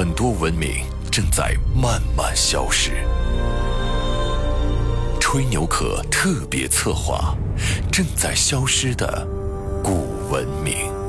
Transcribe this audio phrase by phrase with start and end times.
[0.00, 3.06] 很多文明正在慢慢消失。
[5.20, 7.36] 吹牛壳特别策划：
[7.92, 9.28] 正在消失的
[9.84, 10.99] 古文明。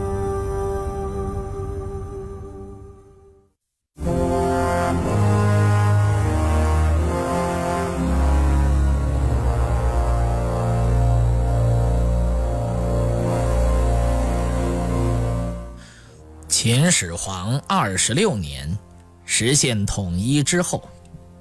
[16.63, 18.77] 秦始皇二十六年，
[19.25, 20.87] 实现统一之后，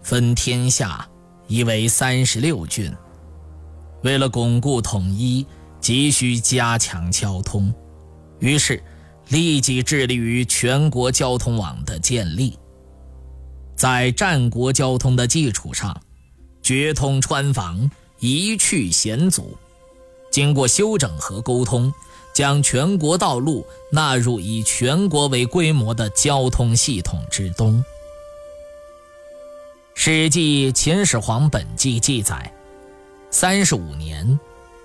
[0.02, 1.06] 分天下
[1.46, 2.90] 一为三十六郡。
[4.02, 5.46] 为了巩固统一，
[5.79, 7.71] 急需加强交通，
[8.38, 8.82] 于是
[9.29, 12.59] 立即致力于全国交通网的建立。
[13.77, 15.95] 在战国交通的基础上，
[16.62, 17.90] 决通川防，
[18.21, 19.55] 一去险阻，
[20.32, 21.93] 经过修整和沟通。
[22.41, 27.77] 将全国道路纳入以全国为规模的交通系统之中。
[29.95, 32.51] 《史记·秦始皇本纪》记载：
[33.30, 34.41] 三十五年，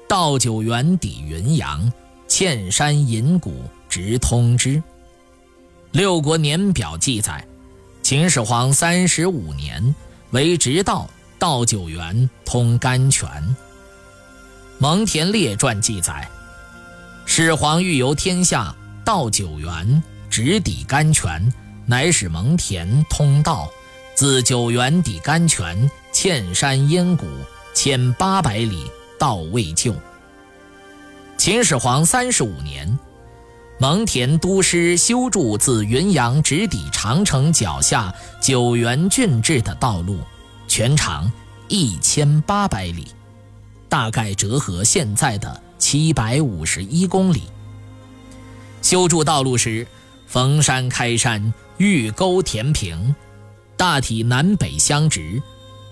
[0.05, 1.89] 道九原抵云阳，
[2.27, 3.53] 嵌山引谷，
[3.87, 4.71] 直通之。
[5.93, 7.47] 《六国年表》记载：
[8.03, 9.95] 秦始皇三十五年，
[10.31, 11.07] 为直道，
[11.39, 13.29] 道九原，通甘泉。
[14.77, 16.29] 《蒙恬列传》记载。
[17.37, 21.53] 始皇欲游天下，到九原，直抵甘泉，
[21.85, 23.69] 乃使蒙恬通道，
[24.15, 27.25] 自九原抵甘泉，嵌山烟谷，
[27.73, 29.93] 千八百里，到未就。
[31.35, 32.97] 秦始皇三十五年，
[33.79, 40.19] 蒙恬督师修筑自云阳直抵长城脚下九原郡治的道路，
[40.69, 41.29] 全长
[41.67, 43.07] 一千八百里，
[43.89, 45.64] 大概折合现在的。
[45.87, 47.43] 七百五十一公里。
[48.81, 49.85] 修筑道路时，
[50.25, 53.13] 逢山开山，遇沟填平，
[53.77, 55.39] 大体南北相直，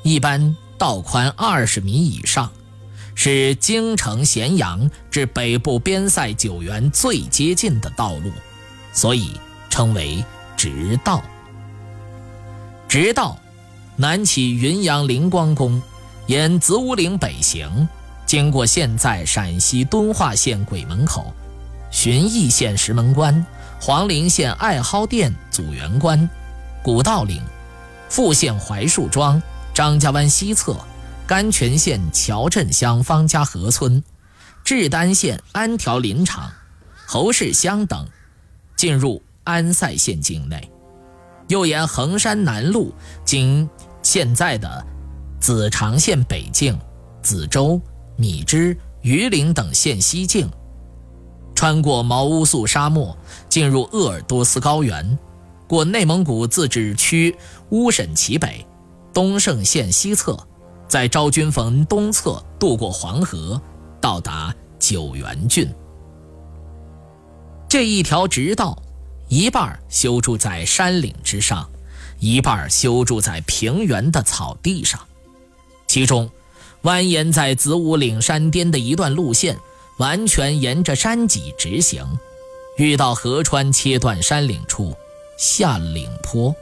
[0.01, 2.51] 一般道宽二十米以上，
[3.13, 8.31] 是京城咸阳至北部边塞九原最接近的道路，
[8.93, 9.39] 所以
[9.69, 10.25] 称为
[10.57, 11.23] 直道。
[12.89, 13.37] 直道
[13.95, 15.79] 南起云阳灵光宫，
[16.25, 17.87] 沿子午岭北行。
[18.33, 21.31] 经过现在陕西敦化县鬼门口、
[21.91, 23.45] 旬邑县石门关、
[23.79, 26.27] 黄陵县艾蒿店祖元关、
[26.81, 27.39] 古道岭、
[28.09, 29.39] 富县槐树庄、
[29.71, 30.75] 张家湾西侧、
[31.27, 34.03] 甘泉县乔镇乡方家河村、
[34.63, 36.51] 志丹县安条林场、
[37.05, 38.03] 侯氏乡等，
[38.75, 40.71] 进入安塞县境内，
[41.49, 42.91] 又沿衡山南路
[43.23, 43.69] 经
[44.01, 44.83] 现在的
[45.39, 46.75] 子长县北境、
[47.21, 47.79] 子洲。
[48.15, 50.49] 米脂、榆林等县西境，
[51.55, 53.17] 穿过毛乌素沙漠，
[53.49, 55.17] 进入鄂尔多斯高原，
[55.67, 57.35] 过内蒙古自治区
[57.69, 58.65] 乌审旗北、
[59.13, 60.37] 东胜县西侧，
[60.87, 63.59] 在昭君坟东侧渡过黄河，
[63.99, 65.67] 到达九原郡。
[67.67, 68.77] 这一条直道，
[69.27, 71.67] 一半修筑在山岭之上，
[72.19, 74.99] 一半修筑在平原的草地上，
[75.87, 76.29] 其中。
[76.83, 79.57] 蜿蜒在子午岭山巅的一段路线，
[79.97, 82.05] 完全沿着山脊直行，
[82.77, 84.93] 遇到河川切断山岭处，
[85.37, 86.53] 下岭坡，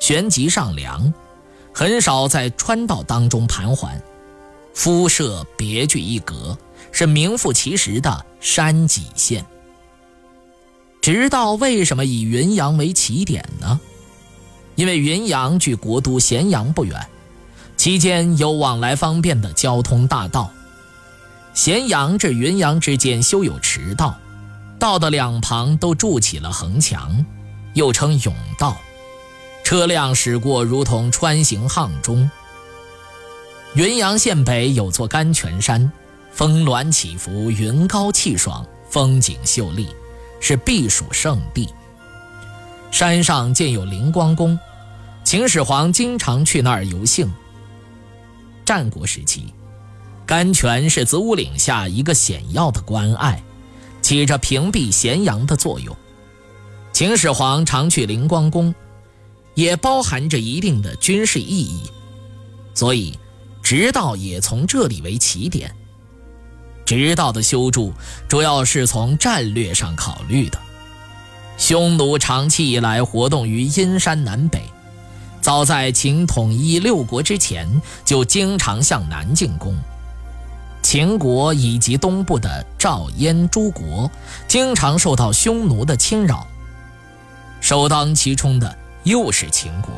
[0.00, 1.14] 旋即上梁，
[1.72, 4.02] 很少在川道当中盘桓，
[4.74, 6.58] 肤色别具一格，
[6.90, 9.46] 是名副其实的山脊线。
[11.00, 13.80] 直道为什么以云阳为起点呢？
[14.74, 17.00] 因为云阳距国都咸阳不远。
[17.76, 20.50] 期间有往来方便的交通大道，
[21.52, 24.18] 咸阳至云阳之间修有驰道，
[24.78, 27.24] 道的两旁都筑起了横墙，
[27.74, 28.76] 又称甬道，
[29.64, 32.30] 车辆驶过如同穿行巷中。
[33.74, 35.90] 云阳县北有座甘泉山，
[36.32, 39.88] 峰峦起伏，云高气爽，风景秀丽，
[40.40, 41.68] 是避暑胜地。
[42.90, 44.58] 山上建有灵光宫，
[45.24, 47.30] 秦始皇经常去那儿游幸。
[48.64, 49.52] 战国时期，
[50.26, 53.42] 甘泉是子午岭下一个险要的关隘，
[54.00, 55.96] 起着屏蔽咸阳的作用。
[56.92, 58.74] 秦始皇常去灵光宫，
[59.54, 61.82] 也包含着一定的军事意义，
[62.74, 63.18] 所以
[63.62, 65.74] 直道也从这里为起点。
[66.86, 67.92] 直道的修筑
[68.28, 70.58] 主要是从战略上考虑的。
[71.56, 74.62] 匈奴长期以来活动于阴山南北，
[75.44, 77.68] 早在秦统一六国之前
[78.02, 79.76] 就经常向南进攻。
[80.80, 84.10] 秦国以及东部的赵、燕诸国
[84.48, 86.46] 经常受到匈奴的侵扰，
[87.60, 89.92] 首当其冲的又是秦国。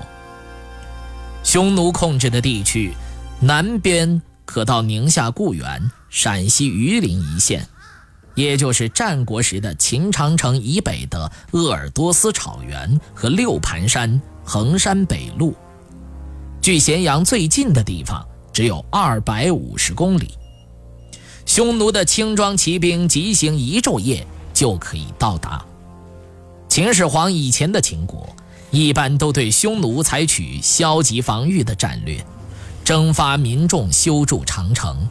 [1.45, 2.93] 匈奴控制的地区，
[3.39, 7.65] 南边可到宁夏固原、陕西榆林一线。
[8.35, 15.55] 也就是战国时的秦长城以北的鄂尔多斯草原和六盘山、衡山北路，
[16.63, 20.31] 距咸阳最近的地方只有二百五十公里。
[21.45, 25.63] 匈奴的轻装骑兵急行一昼夜就可以到达。
[26.69, 28.29] 秦始皇以前的秦国
[28.71, 32.25] 一般都对匈奴采取消极防御的战略，
[32.85, 35.09] 征发民众修筑长城，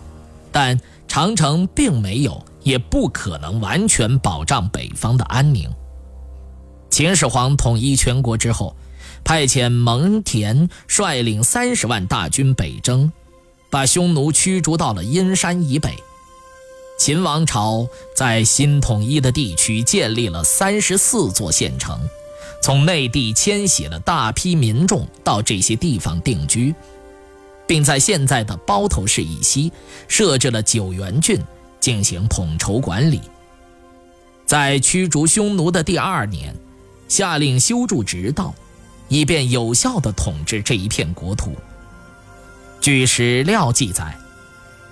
[0.52, 2.44] 但长城并没有。
[2.66, 5.70] 也不可能完全保障北方的安宁。
[6.90, 8.76] 秦始皇统一全国之后，
[9.26, 13.12] 派遣蒙恬率领三十万大军北征，
[13.70, 15.94] 把匈奴驱逐到了阴山以北。
[16.98, 17.86] 秦王朝
[18.16, 22.00] 在新统一的地区建立了三十四座县城，
[22.62, 26.74] 从内地迁徙了大批民众到这些地方定居，
[27.68, 29.74] 并在现在的包头市以西
[30.08, 31.38] 设置了九原郡。
[31.82, 33.22] 进行统筹管理。
[34.44, 36.56] 在驱逐匈奴的第二年，
[37.08, 38.56] 下令修筑直道，
[39.08, 41.56] 以便有效地统治这一片国土。
[42.82, 44.18] 据史料记载，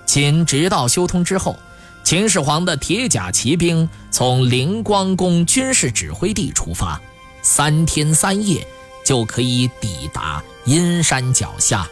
[0.05, 1.55] 秦直道修通之后，
[2.03, 6.99] 秦始皇的铁甲骑兵从灵光宫军事指挥地出发，
[7.41, 8.65] 三天三夜
[9.05, 11.87] 就可以抵达阴山脚下，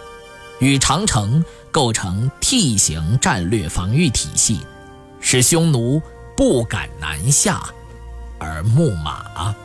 [0.59, 4.59] 与长城构成 T 型战略防御体系。
[5.23, 6.01] 使匈奴
[6.35, 7.61] 不敢南下，
[8.39, 9.55] 而牧马。